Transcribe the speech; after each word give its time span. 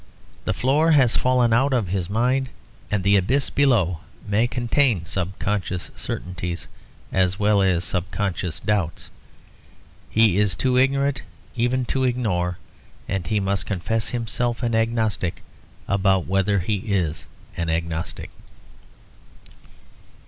The 0.45 0.53
floor 0.53 0.93
has 0.93 1.15
fallen 1.15 1.53
out 1.53 1.73
of 1.73 1.89
his 1.89 2.09
mind 2.09 2.49
and 2.89 3.03
the 3.03 3.15
abyss 3.17 3.51
below 3.51 3.99
may 4.27 4.47
contain 4.47 5.05
subconscious 5.05 5.91
certainties 5.95 6.67
as 7.11 7.37
well 7.37 7.61
as 7.61 7.83
subconscious 7.83 8.59
doubts. 8.59 9.11
He 10.09 10.39
is 10.39 10.55
too 10.55 10.75
ignorant 10.75 11.21
even 11.55 11.85
to 11.85 12.03
ignore; 12.03 12.57
and 13.07 13.27
he 13.27 13.39
must 13.39 13.67
confess 13.67 14.09
himself 14.09 14.63
an 14.63 14.73
agnostic 14.73 15.43
about 15.87 16.25
whether 16.25 16.57
he 16.57 16.77
is 16.77 17.27
an 17.55 17.69
agnostic. 17.69 18.31